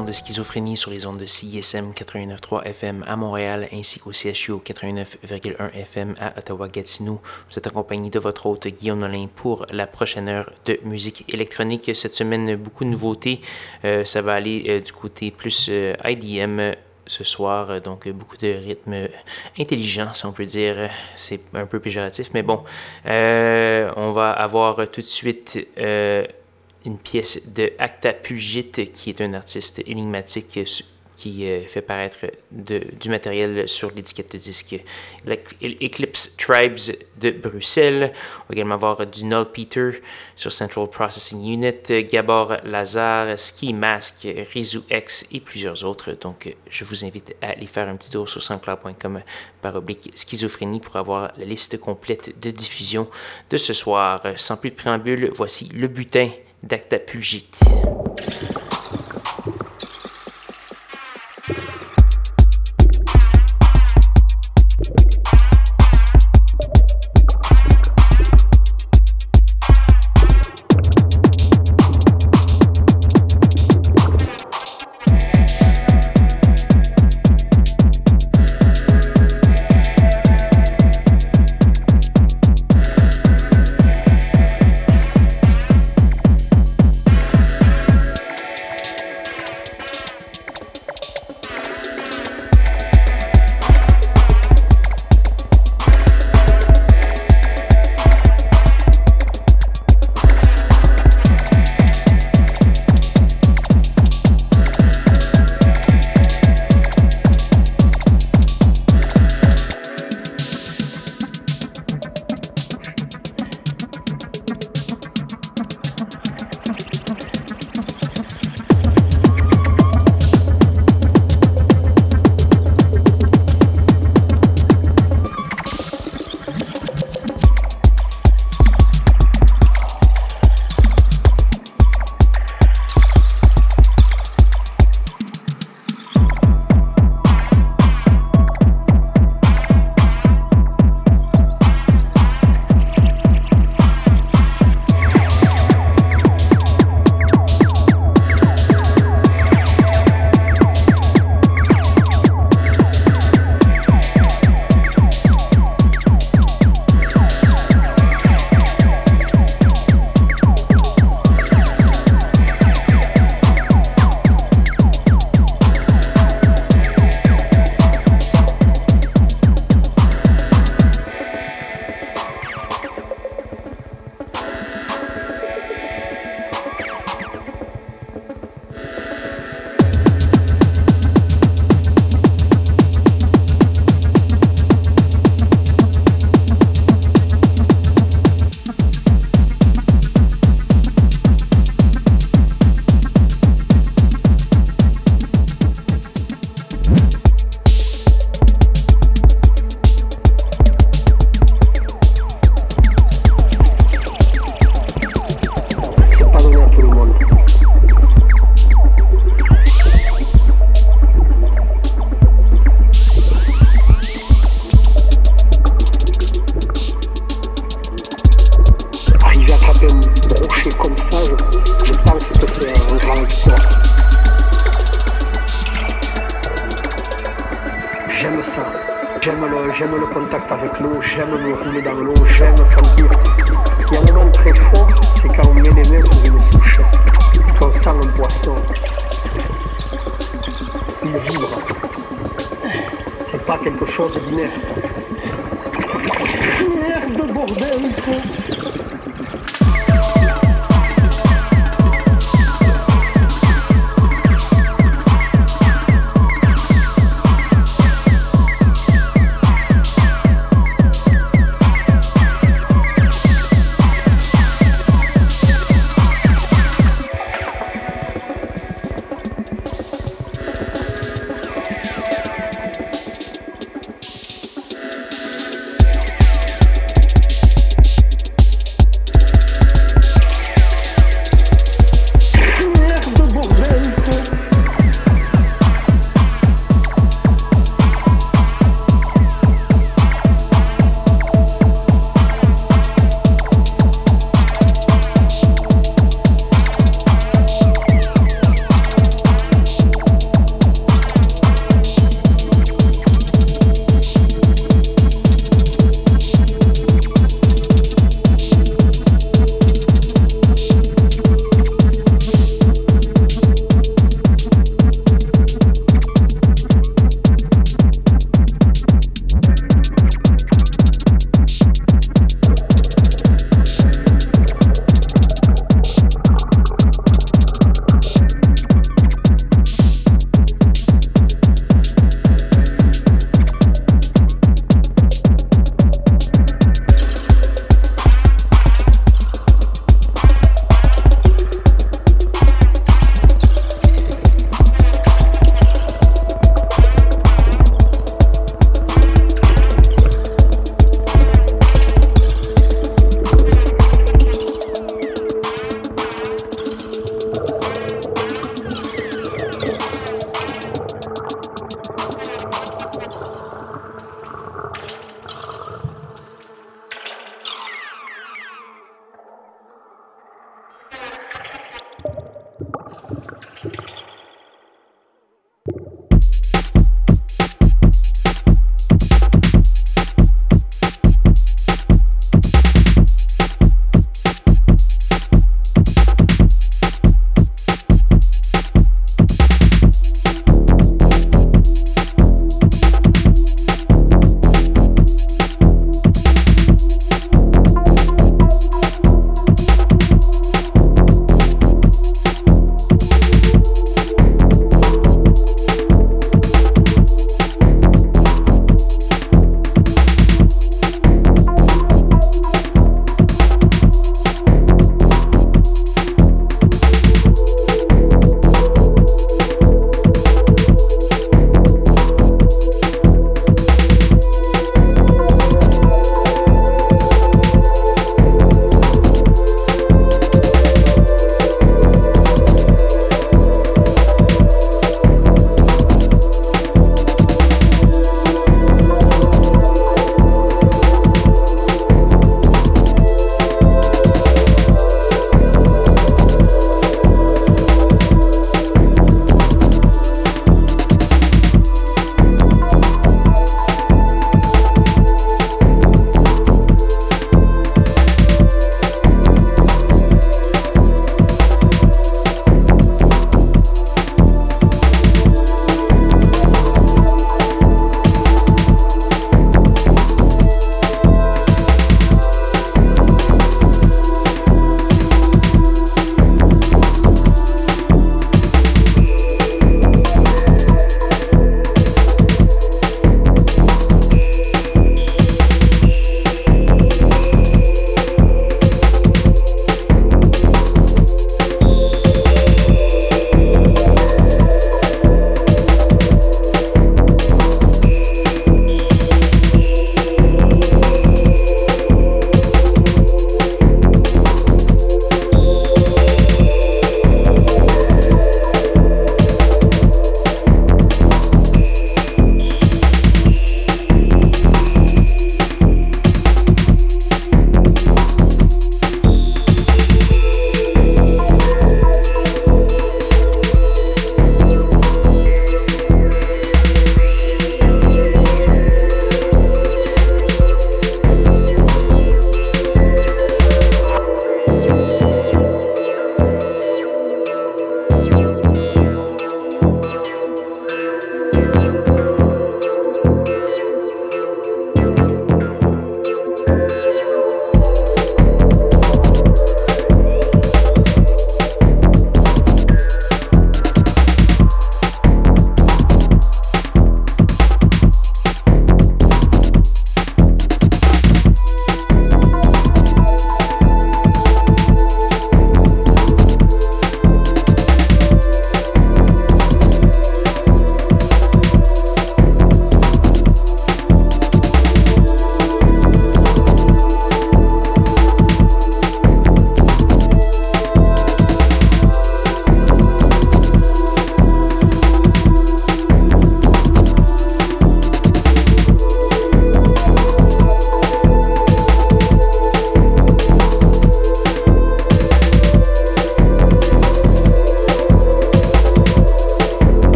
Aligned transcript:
De 0.00 0.12
Schizophrénie 0.12 0.74
sur 0.74 0.90
les 0.90 1.06
ondes 1.06 1.18
de 1.18 1.26
CISM 1.26 1.92
89.3 1.92 2.64
FM 2.64 3.04
à 3.06 3.14
Montréal 3.14 3.68
ainsi 3.74 3.98
qu'au 3.98 4.12
CHU 4.12 4.54
89.1 4.54 5.70
FM 5.74 6.14
à 6.18 6.38
Ottawa-Gatineau. 6.38 7.20
Vous 7.50 7.58
êtes 7.58 7.66
accompagné 7.66 8.08
de 8.08 8.18
votre 8.18 8.46
hôte 8.46 8.66
Guillaume 8.68 9.00
Nolin 9.00 9.26
pour 9.34 9.66
la 9.70 9.86
prochaine 9.86 10.30
heure 10.30 10.50
de 10.64 10.80
musique 10.84 11.26
électronique. 11.28 11.90
Cette 11.94 12.14
semaine, 12.14 12.56
beaucoup 12.56 12.84
de 12.84 12.88
nouveautés. 12.88 13.42
Euh, 13.84 14.06
ça 14.06 14.22
va 14.22 14.32
aller 14.32 14.64
euh, 14.66 14.80
du 14.80 14.92
côté 14.92 15.30
plus 15.30 15.66
euh, 15.68 15.94
IDM 16.02 16.74
ce 17.06 17.22
soir, 17.22 17.82
donc 17.82 18.08
beaucoup 18.08 18.38
de 18.38 18.48
rythmes 18.48 19.08
intelligents, 19.58 20.14
si 20.14 20.24
on 20.24 20.32
peut 20.32 20.46
dire. 20.46 20.88
C'est 21.16 21.42
un 21.52 21.66
peu 21.66 21.80
péjoratif, 21.80 22.30
mais 22.32 22.42
bon. 22.42 22.64
on 23.04 24.12
va 24.12 24.30
avoir 24.30 24.88
tout 24.88 25.02
de 25.02 25.06
suite 25.06 25.58
une 26.84 26.98
pièce 26.98 27.40
de 27.46 27.72
Acta 27.78 28.12
Pulgite, 28.12 28.92
qui 28.92 29.10
est 29.10 29.20
un 29.20 29.34
artiste 29.34 29.82
énigmatique 29.86 30.58
qui 31.22 31.46
euh, 31.46 31.62
fait 31.66 31.82
paraître 31.82 32.26
du 32.50 33.08
matériel 33.08 33.68
sur 33.68 33.92
l'étiquette 33.92 34.32
de 34.32 34.38
disque. 34.38 34.82
Eclipse 35.62 36.36
Tribes 36.36 36.96
de 37.20 37.30
Bruxelles. 37.30 38.12
On 38.40 38.48
va 38.48 38.54
également 38.54 38.74
avoir 38.74 39.06
du 39.06 39.24
Null 39.24 39.46
Peter 39.52 39.90
sur 40.34 40.50
Central 40.52 40.88
Processing 40.88 41.46
Unit, 41.46 42.06
Gabor 42.10 42.56
Lazar, 42.64 43.38
Ski 43.38 43.72
Mask, 43.72 44.26
Rizu 44.52 44.80
X 44.90 45.26
et 45.30 45.40
plusieurs 45.40 45.84
autres. 45.84 46.12
Donc, 46.20 46.56
je 46.68 46.84
vous 46.84 47.04
invite 47.04 47.36
à 47.40 47.50
aller 47.50 47.66
faire 47.66 47.88
un 47.88 47.96
petit 47.96 48.10
tour 48.10 48.28
sur 48.28 48.42
sanscloud.com 48.42 49.22
par 49.60 49.76
oblique 49.76 50.10
schizophrénie 50.16 50.80
pour 50.80 50.96
avoir 50.96 51.32
la 51.38 51.44
liste 51.44 51.78
complète 51.78 52.40
de 52.40 52.50
diffusion 52.50 53.08
de 53.50 53.58
ce 53.58 53.72
soir. 53.72 54.22
Sans 54.38 54.56
plus 54.56 54.70
de 54.70 54.76
préambule, 54.76 55.30
voici 55.32 55.68
le 55.72 55.86
butin 55.86 56.30
d'actapulgite. 56.62 57.58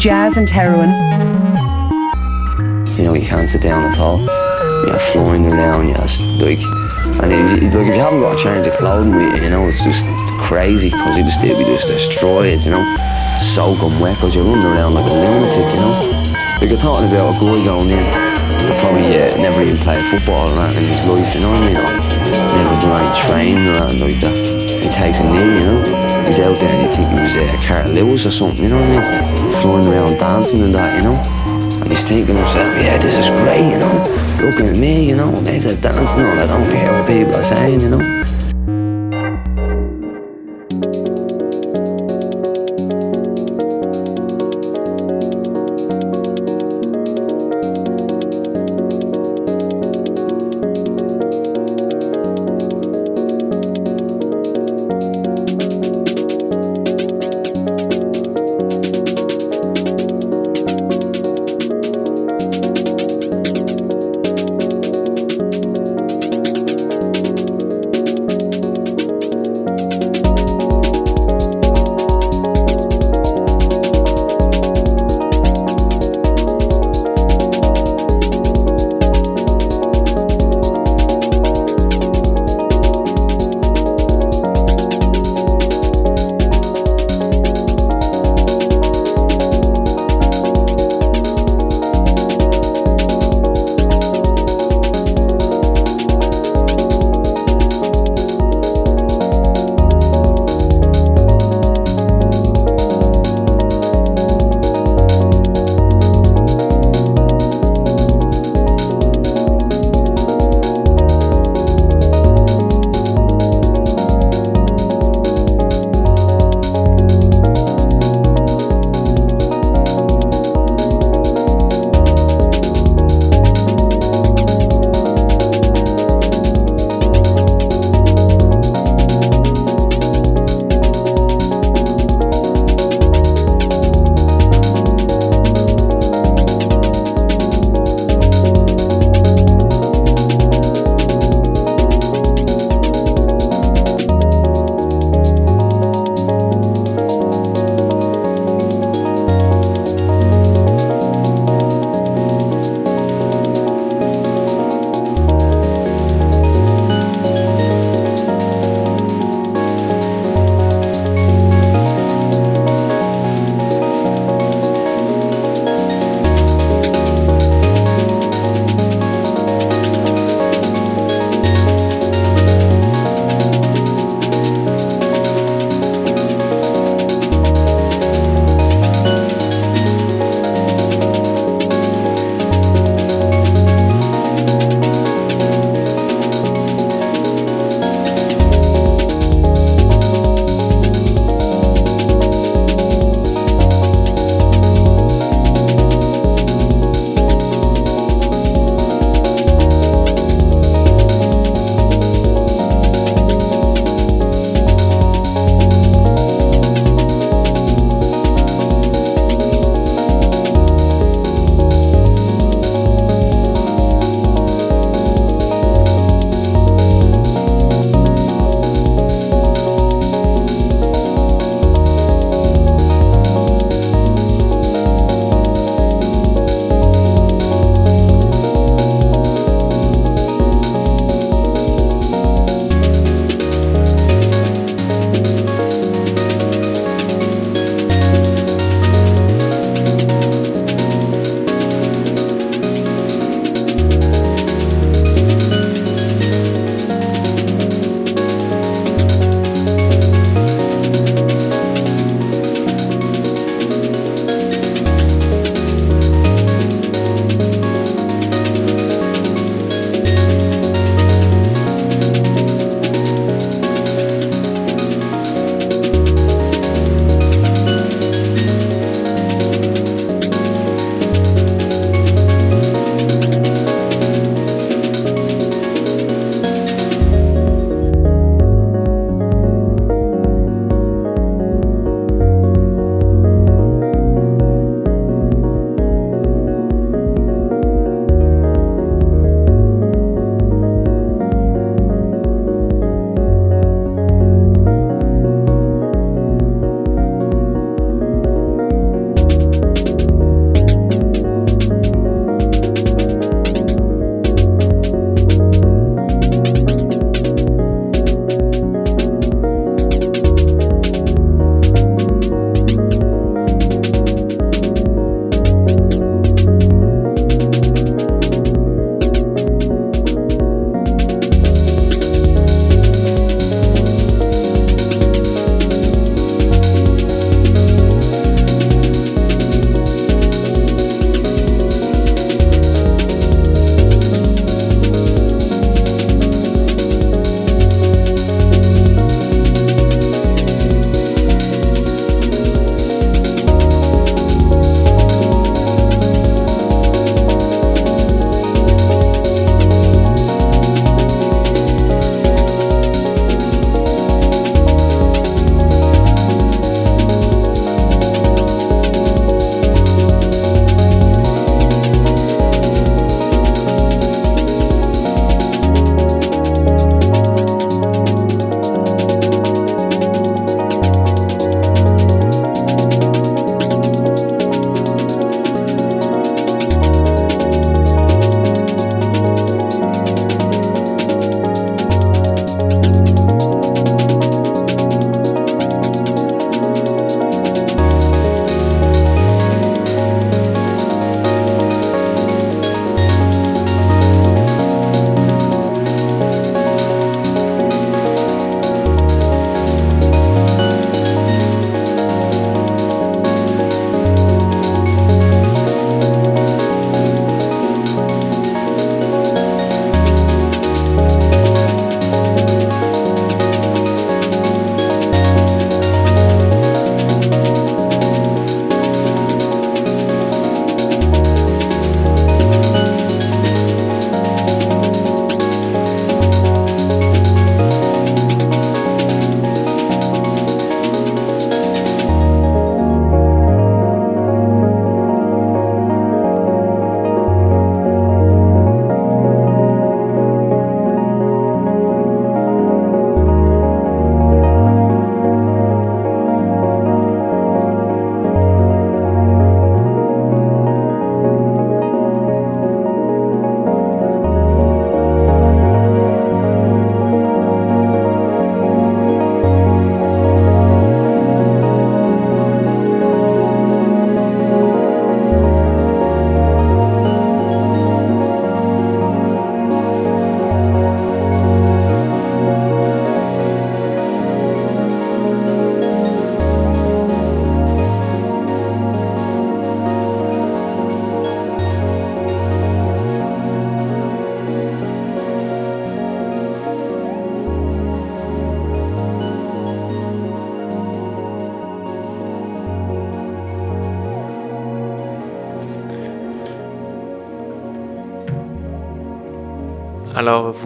Jazz 0.00 0.38
and 0.38 0.48
heroin. 0.48 0.88
You 2.96 3.04
know, 3.04 3.12
you 3.12 3.20
can't 3.20 3.50
sit 3.50 3.60
down 3.60 3.84
at 3.84 3.98
all. 3.98 4.18
You're 4.86 4.98
flying 4.98 5.44
around, 5.44 5.88
you're 5.88 5.98
just, 5.98 6.22
like, 6.40 6.58
and 7.20 7.30
if, 7.30 7.74
like, 7.74 7.84
if 7.84 7.94
you 7.94 8.00
haven't 8.00 8.20
got 8.20 8.40
a 8.40 8.42
change 8.42 8.66
of 8.66 8.72
clothing 8.78 9.12
you, 9.12 9.50
know, 9.50 9.68
it's 9.68 9.84
just 9.84 10.06
crazy 10.40 10.88
because 10.88 11.18
you 11.18 11.24
just, 11.24 11.42
you 11.42 11.54
just 11.76 11.86
destroy 11.86 12.46
it, 12.46 12.64
you 12.64 12.70
know. 12.70 12.80
Soak 13.52 13.78
them 13.80 14.00
wet 14.00 14.16
because 14.16 14.34
you're 14.34 14.42
running 14.42 14.64
around 14.64 14.94
like 14.94 15.04
a 15.04 15.12
lunatic, 15.12 15.68
you 15.68 15.80
know. 15.80 15.92
Like 16.62 16.70
you're 16.70 16.80
talking 16.80 17.06
about 17.12 17.36
a 17.36 17.38
guy 17.38 17.62
going 17.62 17.90
in, 17.90 18.00
who 18.00 18.80
probably 18.80 19.04
uh, 19.20 19.36
never 19.36 19.62
even 19.62 19.76
played 19.82 20.02
football 20.10 20.48
or 20.48 20.54
that 20.56 20.76
in 20.76 20.84
his 20.84 21.04
life, 21.04 21.34
you 21.34 21.40
know 21.42 21.50
what 21.50 21.62
I 21.62 21.66
mean? 21.66 21.74
Never 21.76 22.80
done 22.80 23.04
any 23.04 23.20
training 23.28 23.68
or 23.68 23.84
anything 23.84 24.00
like 24.00 24.20
that. 24.22 24.80
He 24.80 24.88
takes 24.88 25.20
a 25.20 25.24
knee, 25.24 25.60
you 25.60 25.66
know. 25.66 26.09
He's 26.30 26.38
out 26.38 26.60
there 26.60 26.70
and 26.70 26.88
you 26.88 26.96
think 26.96 27.08
he 27.08 27.14
was 27.16 27.34
uh, 27.34 27.66
Carl 27.66 27.88
Lewis 27.88 28.24
or 28.24 28.30
something, 28.30 28.62
you 28.62 28.68
know 28.68 28.76
what 28.76 29.02
I 29.02 29.42
mean? 29.42 29.52
Flying 29.62 29.88
around 29.88 30.18
dancing 30.18 30.62
and 30.62 30.72
that, 30.76 30.96
you 30.96 31.02
know. 31.02 31.16
And 31.82 31.90
he's 31.90 32.04
thinking 32.04 32.36
to 32.36 32.40
himself, 32.40 32.84
yeah, 32.84 32.98
this 32.98 33.16
is 33.16 33.26
great, 33.42 33.68
you 33.68 33.80
know. 33.80 34.38
Looking 34.40 34.68
at 34.68 34.76
me, 34.76 35.08
you 35.08 35.16
know, 35.16 35.40
they're 35.42 35.74
dancing 35.74 36.22
all, 36.22 36.38
I 36.38 36.46
don't 36.46 36.70
care 36.70 36.92
what 36.92 37.08
people 37.08 37.34
are 37.34 37.42
saying, 37.42 37.80
you 37.80 37.88
know. 37.88 38.29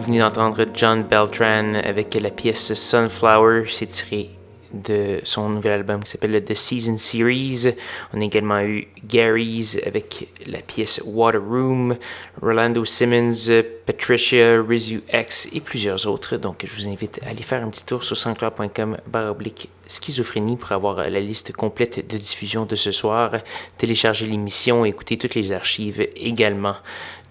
Venez 0.05 0.19
d'entendre 0.19 0.65
John 0.73 1.03
Beltran 1.03 1.73
avec 1.83 2.13
la 2.15 2.29
pièce 2.29 2.73
Sunflower. 2.75 3.63
C'est 3.69 3.87
tiré 3.87 4.29
de 4.71 5.21
son 5.23 5.49
nouvel 5.49 5.71
album 5.71 6.03
qui 6.03 6.11
s'appelle 6.11 6.43
The 6.43 6.53
Season 6.53 6.97
Series. 6.97 7.73
On 8.13 8.21
a 8.21 8.23
également 8.23 8.59
eu 8.61 8.87
Gary's 9.03 9.79
avec 9.85 10.27
la 10.45 10.59
pièce 10.59 11.01
Water 11.05 11.41
Room, 11.41 11.97
Rolando 12.39 12.85
Simmons, 12.85 13.63
Patricia, 13.85 14.61
Rizu 14.61 15.01
X 15.11 15.47
et 15.53 15.61
plusieurs 15.61 16.05
autres. 16.05 16.37
Donc 16.37 16.63
je 16.67 16.75
vous 16.75 16.87
invite 16.87 17.19
à 17.25 17.29
aller 17.29 17.43
faire 17.43 17.63
un 17.63 17.69
petit 17.69 17.85
tour 17.85 18.03
sur 18.03 18.17
sanscloud.com 18.17 18.97
baroblique 19.07 19.69
schizophrénie 19.87 20.57
pour 20.57 20.71
avoir 20.71 20.97
la 21.09 21.19
liste 21.19 21.53
complète 21.53 22.07
de 22.07 22.17
diffusion 22.17 22.65
de 22.65 22.75
ce 22.75 22.91
soir, 22.91 23.31
télécharger 23.77 24.25
l'émission, 24.27 24.85
écouter 24.85 25.17
toutes 25.17 25.35
les 25.35 25.51
archives 25.51 26.07
également. 26.15 26.75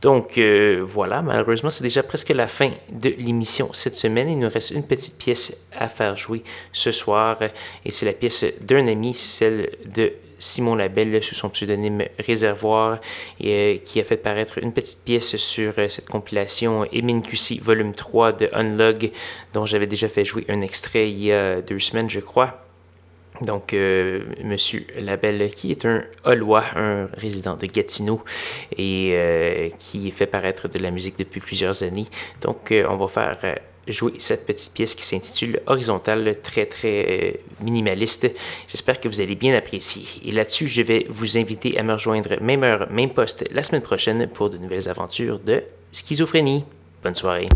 Donc 0.05 0.37
euh, 0.37 0.85
voilà, 0.87 1.23
malheureusement, 1.23 1.71
c'est 1.71 1.83
déjà 1.83 2.03
presque 2.03 2.29
la 2.29 2.47
fin 2.47 2.71
de 2.93 3.09
l'émission 3.17 3.71
cette 3.73 3.97
semaine. 3.97 4.29
Il 4.29 4.39
nous 4.39 4.51
reste 4.51 4.73
une 4.73 4.83
petite 4.83 5.17
pièce 5.17 5.57
à 5.75 5.89
faire 5.89 6.15
jouer 6.15 6.43
ce 6.75 6.93
soir 6.93 7.39
et 7.87 7.91
c'est 7.91 8.05
la 8.05 8.13
pièce 8.13 8.45
d'un 8.61 8.87
ami, 8.87 9.15
celle 9.15 9.71
de 9.87 10.13
Simon 10.39 10.75
Labelle 10.75 11.25
sous 11.25 11.35
son 11.35 11.49
pseudonyme 11.49 12.03
Réservoir 12.19 12.99
euh, 13.43 13.79
qui 13.79 13.99
a 13.99 14.05
fait 14.05 14.19
paraître 14.19 14.59
une 14.59 14.75
petite 14.75 15.05
pièce 15.07 15.39
sur 15.39 15.73
euh, 15.79 15.89
cette 15.89 16.11
compilation 16.11 16.85
Emin 16.93 17.23
QC 17.23 17.63
volume 17.63 17.95
3 17.95 18.33
de 18.33 18.51
Unlog 18.53 19.11
dont 19.55 19.65
j'avais 19.65 19.87
déjà 19.87 20.11
fait 20.11 20.27
jouer 20.27 20.45
un 20.51 20.61
extrait 20.61 21.11
il 21.11 21.23
y 21.23 21.33
a 21.33 21.63
deux 21.63 21.79
semaines 21.79 22.11
je 22.11 22.21
crois. 22.21 22.64
Donc, 23.41 23.75
euh, 23.75 24.21
Monsieur 24.45 24.87
Labelle, 25.01 25.51
qui 25.51 25.73
est 25.73 25.85
un 25.85 26.03
Holois, 26.25 26.65
un 26.77 27.07
résident 27.17 27.57
de 27.57 27.67
Gatineau 27.67 28.23
et 28.77 29.11
euh, 29.15 29.69
qui 29.79 30.11
fait 30.13 30.27
paraître 30.27 30.69
de 30.69 30.79
la 30.79 30.91
musique 30.93 31.19
depuis 31.19 31.41
plusieurs 31.41 31.83
années. 31.83 32.07
Donc, 32.43 32.71
euh, 32.71 32.87
on 32.89 32.97
va 32.97 33.09
faire 33.09 33.57
jouer 33.89 34.15
cette 34.19 34.47
petite 34.47 34.73
pièce 34.73 34.95
qui 34.95 35.05
s'intitule 35.05 35.61
Horizontale, 35.67 36.41
très 36.43 36.67
très 36.67 37.41
minimaliste. 37.61 38.31
J'espère 38.69 39.01
que 39.01 39.09
vous 39.09 39.21
allez 39.21 39.35
bien 39.35 39.55
apprécier. 39.55 40.05
Et 40.25 40.31
là-dessus, 40.31 40.69
je 40.69 40.83
vais 40.83 41.07
vous 41.11 41.37
inviter 41.37 41.77
à 41.77 41.83
me 41.83 41.93
rejoindre 41.93 42.41
même 42.41 42.63
heure, 42.63 42.89
même 42.91 43.11
poste 43.11 43.45
la 43.53 43.63
semaine 43.63 43.83
prochaine 43.83 44.29
pour 44.29 44.49
de 44.49 44.59
nouvelles 44.59 44.89
aventures 44.89 45.41
de 45.41 45.65
schizophrénie. 45.93 46.65
Bonne 47.03 47.17
soirée. 47.17 47.49